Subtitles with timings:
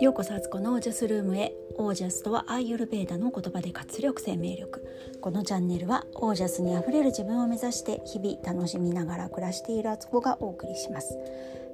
[0.00, 1.52] ようこそあつこのオージャスルームへ。
[1.76, 4.82] オージャスとはアーユルベーダの言葉で活力生命力。
[5.20, 11.18] このチャンネルはオージャスにあふれる自分を目指して日々楽しみながら暮らしているあつこがお送りします。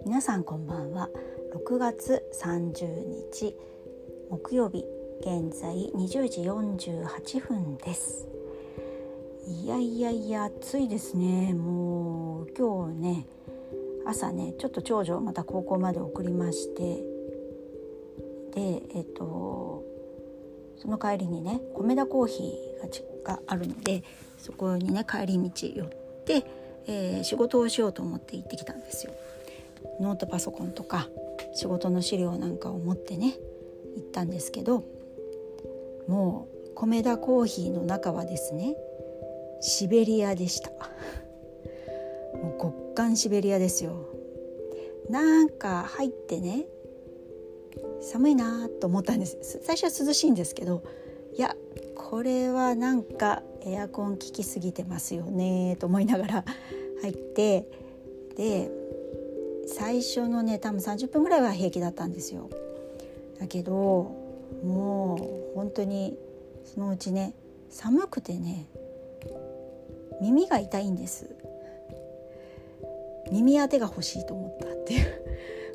[0.04, 1.08] 皆さんこんばんは。
[1.54, 3.54] 6月30日
[4.30, 4.84] 木曜日
[5.20, 8.26] 現在20時48分です。
[9.46, 11.54] いやいやいや暑いですね。
[11.54, 13.26] もう今日ね
[14.06, 17.02] 朝ねちょっと長女をまた高校まで送りまして
[18.54, 19.84] でえっ、と
[20.78, 24.02] その帰りにね米田コーヒーがあるので
[24.38, 25.88] そこにね帰り道寄っ
[26.24, 26.44] て、
[26.86, 29.12] えー、仕事をしようと思って行ってきたんですよ。
[30.00, 31.08] ノートパソコンとか
[31.54, 33.34] 仕事の資料なんかを持ってね
[33.96, 34.84] 行ったんですけど
[36.08, 38.76] もう米田コーヒーの中はですね
[39.60, 40.70] シベリアでした
[42.36, 44.08] もう寒シベリアですよ。
[45.10, 46.64] なんか入ってね
[48.00, 49.60] 寒いなと思ったんです。
[49.62, 50.82] 最初は涼しいんですけど
[51.36, 51.54] いや
[51.94, 56.44] これはなんかエアコン効きすぎてますよねと思いながら
[57.02, 57.68] 入って
[58.36, 58.70] で
[59.66, 62.48] 最初のね多分30分ぐらいは平気だったんですよ。
[63.38, 64.10] だけど
[64.64, 66.16] もう本当に
[66.64, 67.34] そのうちね
[67.68, 68.66] 寒くてね
[70.22, 71.35] 耳が痛いんです。
[73.30, 75.26] 耳当てが欲しいと思ったっていう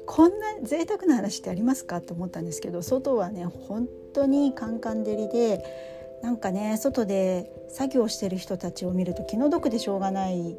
[0.06, 5.64] こんな贅沢な話ってありますかって思ったんですけど外はね本当にカンカン照りで
[6.22, 10.58] なんかね外で作業してる人たちを見ると気の毒でしょうがない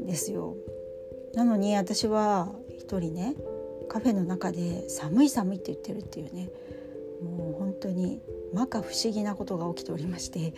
[0.00, 0.56] ですよ。
[1.34, 3.36] なのに私は一人ね
[3.88, 6.48] カフェの中で寒い寒いって言ってるっていうね
[7.22, 8.20] もう本当に
[8.52, 10.54] 摩訶不思議なことが起きておりまして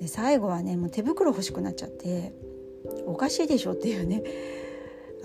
[0.00, 2.32] で最後はねもう手袋欲しくなっちゃって
[3.06, 4.22] おかしいでしょっていうね。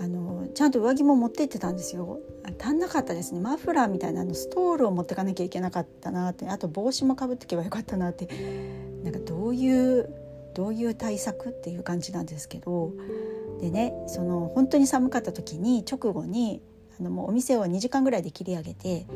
[0.00, 2.20] あのちゃんと上着も持って行ってたんですよ。
[2.58, 3.40] 足んなかったですね。
[3.40, 6.48] マフラーみたいなのストールを持ってかなきゃいけなかったなって。
[6.48, 8.28] あと帽子もかぶってけばよかったなって。
[9.04, 10.10] なんかどういう
[10.54, 12.92] どういう対策っていう感じなんですけど。
[13.60, 16.62] でねその本当に寒かった時に直後に
[16.98, 19.06] あのもうお店を2時間ぐらいで切り上げて、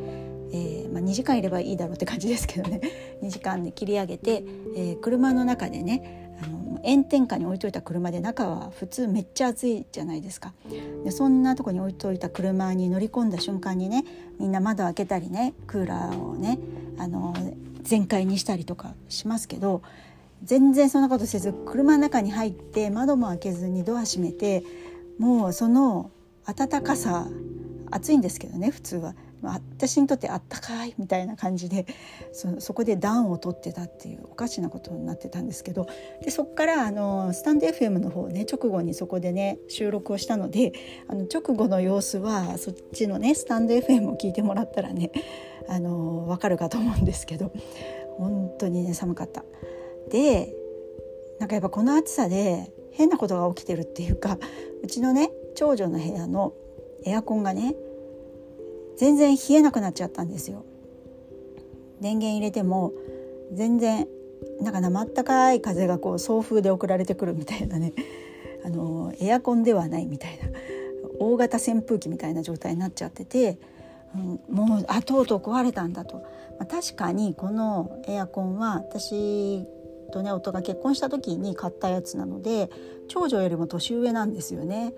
[0.52, 2.80] えーまあ、2時間いればいいだろうって感じですけどね。
[3.22, 4.44] 2時間で切り上げて、
[4.76, 10.52] えー、車の中でねあの炎天下に置いといた車で中は普通めっちゃ暑いじゃないですか。
[11.04, 14.04] でそんなとこに置いといた車に乗り込んだ瞬間にね
[14.38, 16.58] みんな窓開けたりねクーラーをね
[16.98, 17.34] あの
[17.82, 19.82] 全開にしたりとかしますけど
[20.42, 24.64] 全然そんなことせず車の中に入って窓も開けずにドア閉めて
[25.18, 26.10] もうその
[26.46, 27.26] 暖かさ
[27.90, 29.14] 暑いんですけどね普通は。
[29.52, 31.86] 私にとってあったかいみたいな感じで
[32.32, 35.86] そそこで暖を取ってたっていうおかしなことになってたんですけど
[36.22, 40.72] でそこからあのスタンド FM の方ね直後にそこでね収録をしたので
[41.08, 45.10] あの直後の様子はそっちのねスタンド FM を聞いてもらったらね
[45.68, 47.52] あの分かるかと思うんですけど
[48.18, 49.44] 本当にね寒かった。
[50.10, 50.54] で
[51.40, 54.38] なんかやっぱこの暑さで変なことが起きてるっていうか
[54.82, 56.52] うちのね長女の部屋の
[57.04, 57.74] エアコンがね
[58.96, 60.64] 全然冷えなくなっちゃったんですよ。
[62.00, 62.92] 電源入れても
[63.52, 64.06] 全然
[64.60, 67.92] なんか生あったかい風がこう送風で送られてくるみたいなね。
[68.64, 70.48] あのエアコンではないみたいな。
[71.18, 73.58] 大型扇風機みたいな状態になっちゃってて、
[74.14, 76.16] うん、もうあとうとう壊れたんだと、
[76.58, 79.64] まあ、確かにこのエアコンは私
[80.12, 82.68] とね夫が結婚した時に買ったやつなので
[83.08, 84.92] 長女よりも年上なんですよね。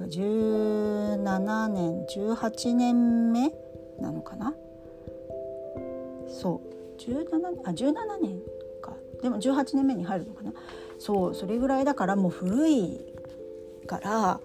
[0.00, 3.52] 17年18年目
[4.00, 4.54] なのかな？
[6.28, 7.00] そう。
[7.00, 8.40] 17あ17年
[8.82, 8.94] か。
[9.22, 10.52] でも18年目に入るのかな？
[10.98, 13.00] そうそれぐらいだからもう古い
[13.86, 14.40] から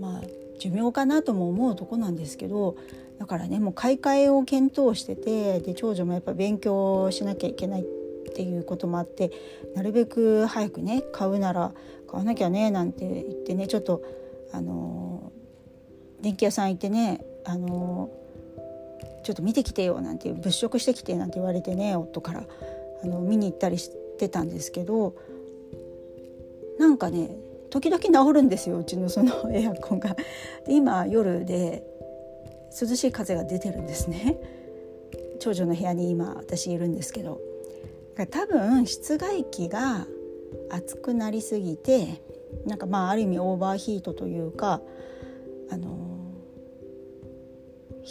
[0.00, 0.22] まあ
[0.58, 2.76] 寿命かなとも思うとこなんですけど
[3.18, 7.84] だからねもう買い替えを検討しててで長女もやっぱ勉強しなきゃいけないっ
[8.34, 9.30] ていうこともあって
[9.74, 11.72] なるべく早くね買うなら
[12.06, 14.02] 買わなきゃねなんて言ってねちょっと
[14.52, 15.32] あの
[16.20, 18.10] 電気屋さん行ってねあの
[19.24, 22.44] ちょっと見てきてよなんて物色してきてなんて言われてね夫から
[23.02, 25.14] あの見に行ったりしてたんですけど
[26.78, 27.36] なんかね
[27.70, 30.16] 時々治るんですようちのその エアコンが。
[30.66, 31.84] で今夜で
[32.80, 34.40] 涼しい風が出てるんですね。
[35.40, 37.40] 長女の部屋に今私いるんですけど
[38.30, 40.06] 多分室外機が
[40.68, 42.20] 熱くなりすぎて
[42.66, 44.80] なんかまあある意味オーバーヒートというか
[45.70, 46.08] あの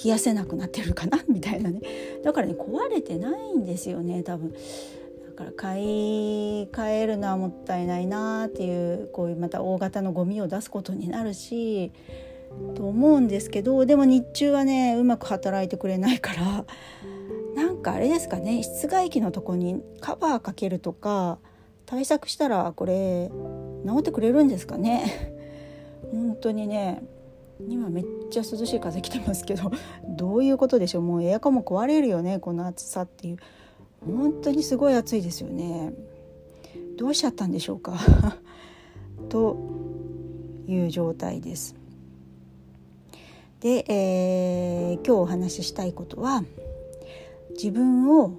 [0.03, 1.19] 冷やせなくなってるかな？
[1.27, 1.81] みたいなね。
[2.23, 4.51] だからね壊れてないんですよね多分。
[4.51, 11.91] だから買い替えるのはもったいないなっていうこういうまた大型のゴミを出すことになるし
[12.75, 16.65] と思うんですけどでも日中はねうまく働いてくれないから
[17.55, 21.37] なんかあれですかね室外機のとこにカバーかけるとか
[21.85, 23.31] 対策したらこれ
[23.87, 25.33] 治ってくれるんですかね？
[26.11, 27.01] 本当にね
[27.67, 29.71] 今めっちゃ涼しい風来てますけど
[30.07, 31.01] どういうことでしょう？
[31.01, 32.39] もうエアコンも壊れるよね？
[32.39, 33.37] この暑さっていう。
[34.05, 35.91] 本当にすごい暑いですよね。
[36.97, 37.95] どうしちゃったんでしょうか？
[39.29, 39.57] と
[40.67, 41.75] いう状態です。
[43.59, 46.43] で、えー、今日お話ししたいことは
[47.51, 48.33] 自分を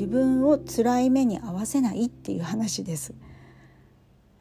[0.00, 3.12] 自分を辛い目に遭わせないっていう話です。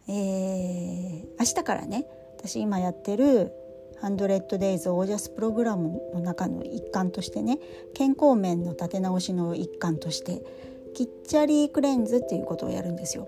[0.08, 2.08] えー、明日からね
[2.38, 3.52] 私今やってる
[4.02, 7.60] 100 days オージャスプログラムの中の一環としてね
[7.94, 10.42] 健康面の立て直しの一環として
[10.96, 13.28] キッチャリークレンズっていうことをやるんですよ。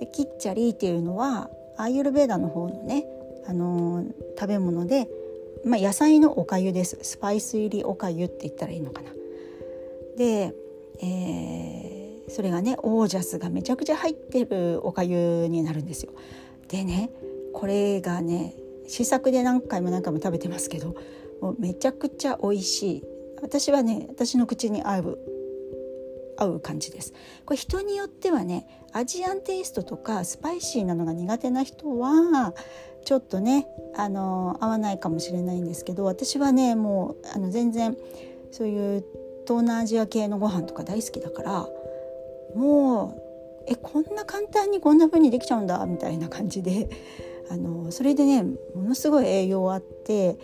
[0.00, 3.06] でキッチャリーっていうのはアーユルベーダの方のね、
[3.46, 5.08] あのー、食べ物で、
[5.64, 9.12] まあ、野菜のおかゆですスパイス入りおかゆって言ったらいいのかな。
[10.16, 10.52] で、
[11.00, 16.12] えー、それがねオージャスがめちゃくちゃ入ってるおかゆになるんですよ。
[16.68, 17.10] でね
[17.52, 18.54] これがね
[18.86, 20.96] 試作で何回も何回も食べてますけど
[21.40, 23.04] もうめちゃくちゃ美味しい
[23.42, 25.18] 私はね私の口に合う
[26.38, 27.12] 合う感じです
[27.44, 32.54] これ人によってはねアジアンテイストとかスパイシーなのが苦手な人は
[33.04, 33.66] ちょっとね
[33.96, 37.96] あの合わないかもしれないんですけど私はねもうあの全然
[38.52, 39.04] そういう
[39.48, 41.66] 東南アジア系のご飯とか大好きだから
[42.54, 43.28] もう
[43.66, 46.90] えこんな簡単にこんな風にできちゃうんだみたいな感じで
[47.48, 48.58] あのそれでねも
[48.90, 50.36] のすごい栄養あって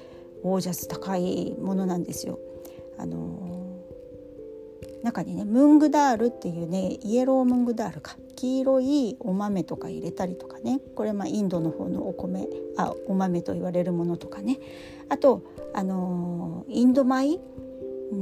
[0.42, 2.38] オージャス高いものなんですよ。
[2.96, 3.52] あの
[5.02, 8.16] 中にねムングダールっていうねイエロームングダールか。
[8.36, 10.80] 黄色いお豆とか入れたりとかね。
[10.96, 14.58] これまあインドの方のお米あお豆と言われるものとかね。
[15.08, 15.42] あと
[15.72, 17.38] あのインド米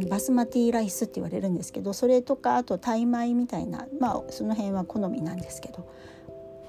[0.08, 5.88] バスマティライスって言われるんですけどそれとかあとタイ米みたいなまあその辺は好みなんですけど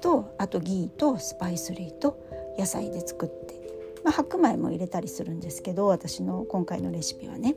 [0.00, 2.18] とあとギーとスパイス類と
[2.58, 3.54] 野菜で作って、
[4.04, 7.54] まあ、白米も入れたりするんですけど私の今回のレシピはね。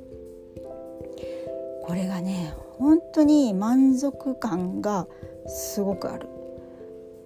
[1.83, 5.07] これがね本当に満足感が
[5.47, 6.27] すごくある。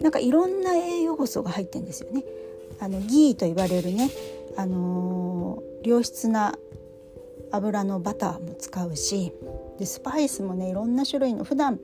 [0.01, 2.23] なんかいろんな栄養素が入ってんですよね。
[2.79, 4.09] あのギーと言われるね
[4.57, 6.57] あのー、良質な
[7.51, 9.33] 油のバターも使うし
[9.79, 11.79] でスパイスもねいろんな種類の普段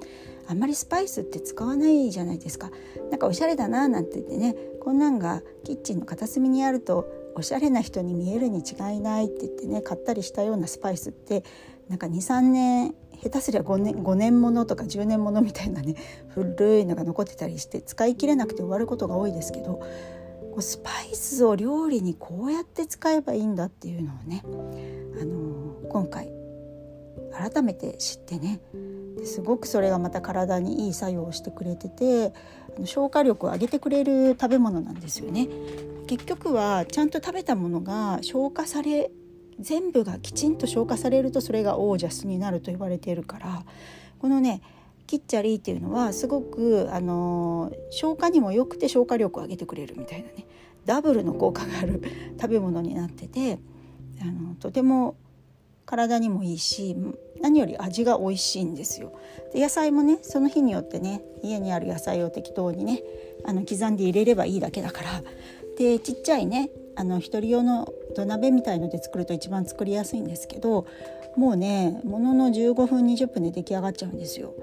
[0.48, 2.72] あんまりスパイスって使わないじゃないですか。
[3.12, 7.06] なんかおしゃれだななんて言ってねこんなんがキッチンの片隅にあると
[7.36, 11.44] おしゃれな人に見えるに違いないって言ってね買ったりしたようなスパイスって
[11.90, 15.96] なんか23年下手すりゃ5年 ,5 年ものとか10年ものみたいなね
[16.30, 19.81] 古いのが残ってたりして使い切れなくて終わることが多いですけど
[20.62, 24.44] スパイスを料理にこうやって使えばいいんだっていうのをね、
[25.22, 25.56] あの、
[25.89, 26.31] 今回
[27.34, 28.60] 改めて知ってね
[29.24, 32.34] すごくそれがまた体にいい作用をしてくれてて
[32.86, 35.48] 消化力を上げてくれる食べ物なんですよね。
[36.07, 39.12] 結局はちゃんと食べたものが消化され
[39.60, 43.66] 全部がきちんと消化されるとそれがオージャスになると言われているから
[44.19, 44.62] このね
[45.06, 50.45] キッチャリーっていうのはすごくあの消化にも良くて消化力を上げてくれるみたいなね
[50.86, 52.01] ダブルの効果がある
[52.39, 53.60] 食べ物になってて
[54.22, 55.15] あのとても
[55.88, 56.96] 体にもいいし
[57.41, 59.12] 何より味が美味しいんですよ。
[59.53, 63.01] で野菜もねその日によってね家にある野菜を適当にね
[63.46, 65.24] あの刻んで入れればいいだけだから
[65.77, 70.86] でちっちゃいねあの一人用の土鍋みたいので作ると一番作りやすいんですけど
[71.38, 74.53] もうねものの15分20分で出来上がっちゃうんですよ。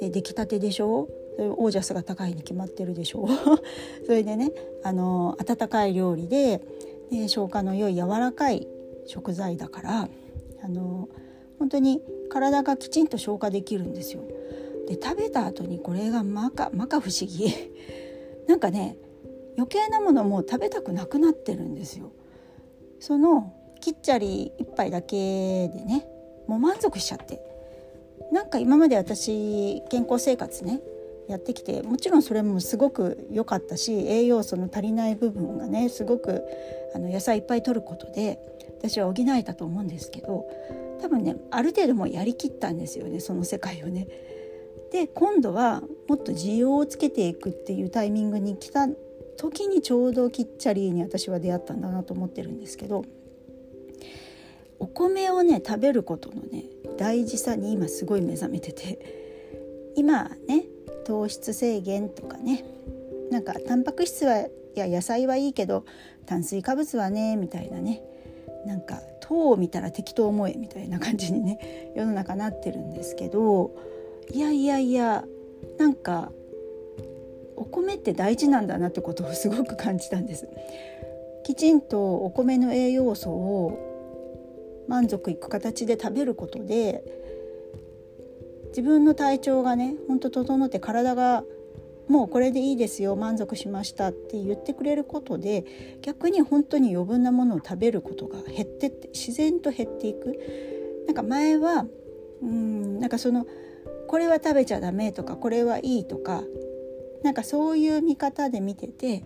[0.00, 1.08] で出来たてでしょ？
[1.38, 3.28] オージャスが高いに決まってるでしょ？
[4.06, 4.50] それでね
[4.82, 6.62] あの温かい料理で
[7.10, 8.66] で消化の良い柔らかい
[9.06, 10.08] 食材だから
[10.62, 11.08] あの
[11.58, 12.00] 本当に
[12.30, 14.22] 体がきちんと消化できるんですよ。
[14.86, 17.52] で食べた後にこれがまかまか不思議
[18.48, 18.96] なんかね
[19.56, 22.12] 余計なものも食べたくなくなってるんですよ。
[22.98, 26.06] そのキッチャリ1杯だけでね
[26.46, 27.40] もう満足しちゃって
[28.32, 30.80] なんか今まで私健康生活ね
[31.28, 36.42] やってきてもちろんそれもすごく良かったし栄養素の足りない部分がねすごく
[36.94, 38.38] あの野菜いっぱい取ることで
[38.80, 40.46] 私は補えたと思うんですけど
[41.00, 44.08] 多分ねある程度もうやりきったんですよねその世界をね。
[44.90, 48.88] で今度はもっと需要をつけていくっていうタイミングに来た
[49.36, 53.04] 時にちょうどキッチャリーに私は出会ったんだなと思ってるんですけど
[54.80, 56.64] お米をね食べることのね
[56.98, 58.98] 大事さに今すごい目覚めてて
[59.94, 60.64] 今ね
[61.04, 62.64] 糖質制限とかね
[63.30, 65.84] なんかタンパク質はいや野菜はいいけど
[66.26, 68.02] 炭水化物はねみたいなね
[68.66, 73.70] なんか糖を見たら適当思えみたいな感じにね世の中なってるんですけど
[74.30, 75.24] いやいやいや
[75.78, 76.30] なんか
[77.56, 80.48] お米って大事なんだなってことをすごく感じたんです。
[81.44, 87.02] きちんとお米の栄養素を満足いく形で食べることで
[88.68, 91.44] 自分の体調がねほんと整って体が
[92.10, 95.64] もうこれでいいですよ満足しましたって言ってくれることで
[96.02, 100.36] 逆に本当に余分なものを食べることが減ってって自然と減っていく。
[101.06, 101.86] なんか前は
[102.42, 103.46] うんなんかその
[104.08, 106.42] これは食べちゃダメとかこれはいいとか
[107.22, 109.22] なんかそういう見方で見てて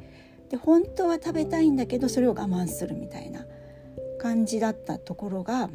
[0.50, 3.46] で本当は食べたいんだけどそれを我慢するみたいな
[4.18, 5.70] 感じだったところが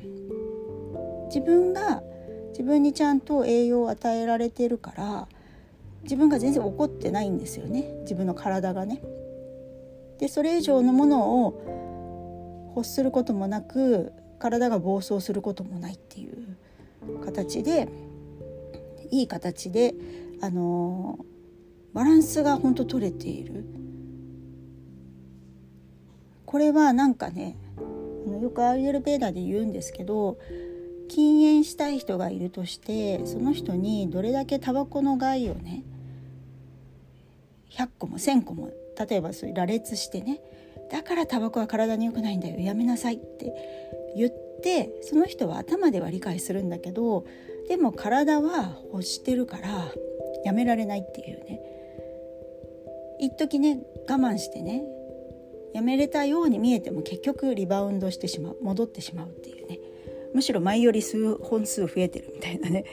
[1.27, 2.03] 自分が
[2.51, 5.27] 自分にちゃんと栄養を与えられてるから
[6.03, 9.01] 自分が全然怒ってないんですよね自分の体がね。
[10.19, 16.57] でそれ以上のものを欲することもなく体が暴走することもないっていう
[17.23, 17.87] 形で
[19.11, 19.95] いい形で
[20.41, 21.19] あの
[21.93, 23.65] バランスが本当取れている
[26.45, 27.57] これはなんかね
[28.41, 30.37] よくアーユルベーダーで言うんですけど
[31.07, 35.83] 禁煙したい人がいるとしてその人にどれだけタバコの害をね
[37.71, 38.71] 100個も1,000個も
[39.07, 40.41] 例えばそれ羅列してね
[40.91, 43.53] だからタバコは体に良くないんだよやめなさいって
[44.15, 47.25] 言ってその人は頭では理解するんだけど
[47.67, 49.91] でも体は欲してるから
[50.43, 51.61] やめられないっていうね。
[53.19, 54.83] 一時ね我慢してね
[55.73, 59.79] やめれたように見えても結局リバウンドしてしまう戻ってしまうっていうね。
[60.33, 62.85] むしろ前より数本数増えてるみたいなね。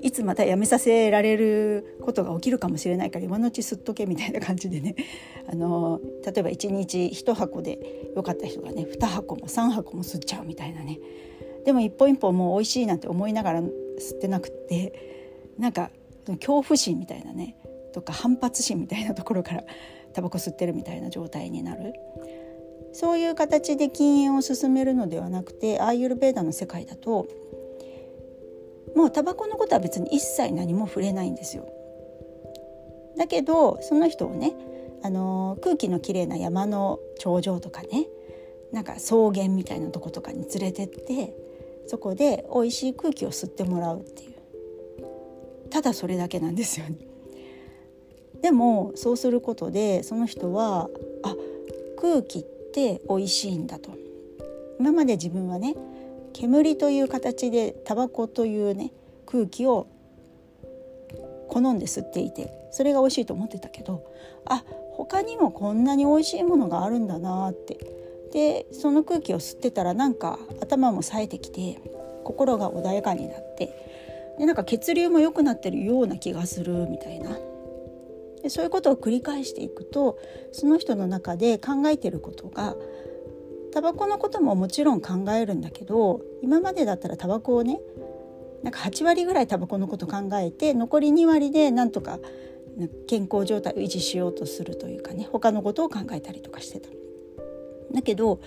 [0.00, 4.94] いつまたやめさせられることが起きるかもしれないから今のうち吸っとけみたいな感じでね。
[5.50, 10.98] あの例えば1日1箱でよかった人がね2箱も3箱も吸っちゃうみたいなね。
[11.64, 13.70] でも一本一本もう美味しいなんて思いながら吸
[14.16, 15.90] ってなくってなんか
[16.26, 17.56] 恐怖心みたいなね
[17.92, 19.64] とか反発心みたいなところから
[20.12, 21.94] タバコ吸ってるみたいな状態になる。
[22.92, 27.28] そういう形で禁煙を進めるのではなくてアーユルベーダの世界だと
[28.94, 31.68] もうタバコのことは別に一切何も触れないんですよ。
[33.16, 34.54] だけどその人をね
[35.02, 38.06] あの空気のきれいな山の頂上とかね
[38.72, 41.34] なんか草原みたいなとことかに連れてって
[41.86, 44.34] そこで美味しい空気を吸ってもらうっていう
[45.70, 46.96] ただそれだけなんですよね。
[48.42, 50.88] でもそうすることでその人は
[51.24, 51.34] あ
[52.00, 52.42] 空気っ
[52.72, 53.90] て美味しいんだと
[54.78, 55.74] 今まで自分はね
[56.38, 58.92] 煙という形でタバコというね
[59.26, 59.88] 空気を
[61.48, 64.04] 好んで吸っていてそれが美味しいと思ってたけど
[64.46, 67.78] あ他にもこんなに美味しいものがあるんだなって。
[68.32, 71.80] でその空気を吸ってたらなんか頭も冴えてきて
[72.24, 73.72] 心が穏やかになって
[74.38, 77.38] でなんか血流も良くなってるような気がするみたいな。
[78.42, 80.18] でそういうことを繰り返していくと
[80.52, 82.76] その人の中で考えてることが
[83.78, 87.78] タバコのことももちろん考えるんだけど今までだったらタバコをね
[88.64, 92.18] なんか8割ぐらいタバコのこと考えて残り2割でなんとか
[93.06, 96.88] 健康状態を維持しようとするというかね他のことを考えたりとかしてた。
[97.94, 98.40] だけど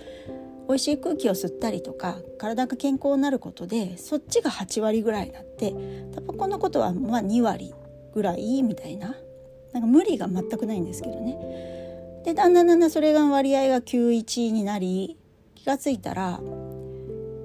[0.68, 5.74] 美味しい空気を吸ったりとか体が健康になることでそっちが8割ぐらいになって
[6.14, 7.72] タバコのことはまあ2割
[8.12, 9.16] ぐらいみたいな
[9.72, 12.20] なんか無理が全くないんですけどね。
[12.26, 15.16] でだんだんだんだんそれが割合が91になり
[15.62, 16.40] 気が付いたら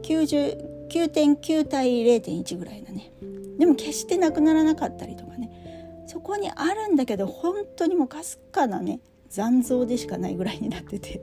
[0.01, 3.13] 9.9対0.1ぐらいだね
[3.59, 11.21] でも決してなくならなかったりとかねそこにあるんだけど本当にもうかすかなね残像でしかないぐらいになってて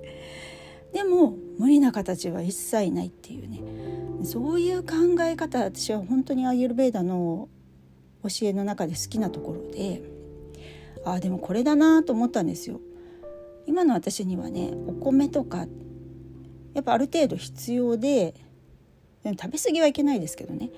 [0.92, 3.60] でも無理な形は一切ないっていうね
[4.24, 7.48] そういう考え方私は本当にアイユルベーダの
[8.22, 10.14] 教えの中で好きなところで。
[11.06, 12.80] ああでもこれだなと思ったんですよ。
[13.66, 15.66] 今の私にはねお米とか
[16.74, 18.34] やっぱある程度必要で
[19.24, 20.70] 食べ過ぎはいけないですけどね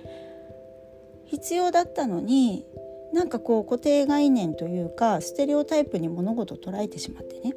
[1.25, 2.65] 必要だったのに
[3.12, 7.55] なんかこう固定概念というかステレオタイプに物事を捉えてしまってね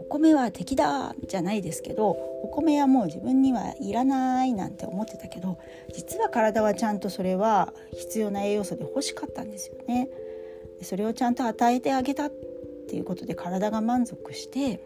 [0.00, 2.08] お米は敵だじゃないですけど
[2.42, 5.58] お米はもう自分にはいらないなんて思ってたけど
[5.94, 10.08] 実は体はちゃんとそれは必要な栄養素で欲しかったんですよね。
[10.82, 12.32] それをちゃんと与えてあげたっ
[12.88, 14.80] ていうことで体が満足して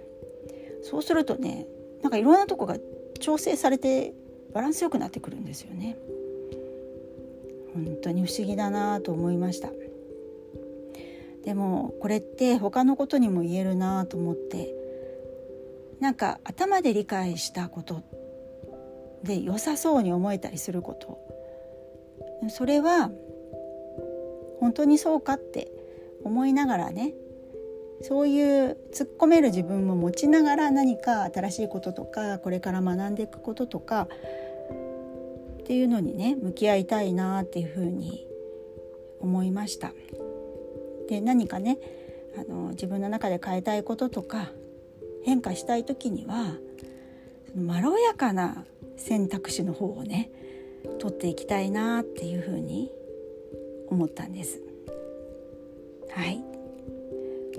[0.83, 1.67] そうするとね
[2.03, 2.77] なんかいろんなとこが
[3.21, 4.13] 調整されて
[4.53, 5.97] バランスよくなってくるんですよね。
[7.75, 9.71] 本当に不思議だなと思いました。
[11.45, 14.75] でもこれって他のことにも言えるなと思って
[16.01, 18.03] なんか頭で理解したこと
[19.25, 21.19] で良さそうに思えたりすること
[22.49, 23.11] それは
[24.61, 25.71] 本当にそうかって
[26.25, 27.13] 思いながらね
[28.03, 34.09] そういう突っ込める自分も持ちながら何か新しいこととかこれから学んでいくこととか
[35.61, 38.27] っていうのにね向き合いたいなっていうふうに
[39.21, 39.93] 思いました。
[41.09, 41.79] で何かね
[42.37, 44.51] あの自分の中で変えたいこととか
[45.23, 46.57] 変化したい時には
[47.55, 48.65] まろやかな
[48.97, 50.31] 選択肢の方をね
[50.99, 52.91] 取っていきたいなっていうふうに
[53.89, 54.61] 思ったんです。
[56.11, 56.62] はい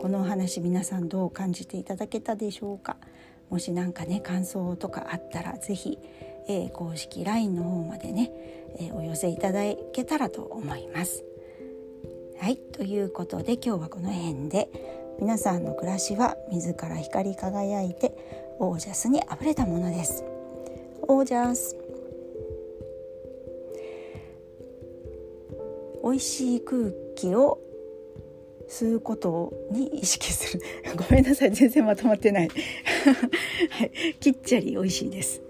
[0.03, 2.97] このお話皆さんどう感じていただけたでしょうか？
[3.49, 5.97] もし何かね感想とかあったら是非、
[6.49, 8.29] えー、公式 LINE の方までね、
[8.79, 9.61] えー、お寄せいただ
[9.93, 11.23] けたらと思います。
[12.37, 14.67] はいということで今日はこの辺で
[15.21, 18.11] 皆さんの暮らしは自ら光り輝いて
[18.59, 20.25] オージャスにあふれたものです。
[21.03, 21.77] オージャス
[26.03, 27.61] 美味しい空気を
[28.67, 30.63] 吸うことに意識する。
[30.95, 31.51] ごめんなさい。
[31.51, 32.49] 全然まとまってない。
[33.69, 34.15] はい。
[34.19, 35.41] きっちゃり美味しいです。